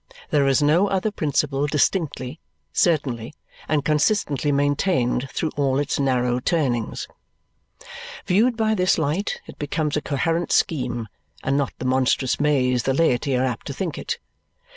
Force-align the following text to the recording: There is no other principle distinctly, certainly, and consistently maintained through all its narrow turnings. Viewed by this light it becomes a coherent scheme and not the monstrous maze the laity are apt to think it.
There 0.31 0.47
is 0.47 0.63
no 0.63 0.87
other 0.87 1.11
principle 1.11 1.67
distinctly, 1.67 2.39
certainly, 2.73 3.35
and 3.67 3.85
consistently 3.85 4.51
maintained 4.51 5.29
through 5.29 5.51
all 5.55 5.77
its 5.77 5.99
narrow 5.99 6.39
turnings. 6.39 7.07
Viewed 8.25 8.57
by 8.57 8.73
this 8.73 8.97
light 8.97 9.41
it 9.45 9.59
becomes 9.59 9.95
a 9.95 10.01
coherent 10.01 10.51
scheme 10.51 11.07
and 11.43 11.55
not 11.55 11.73
the 11.77 11.85
monstrous 11.85 12.39
maze 12.39 12.81
the 12.81 12.95
laity 12.95 13.37
are 13.37 13.45
apt 13.45 13.67
to 13.67 13.73
think 13.73 13.99
it. 13.99 14.17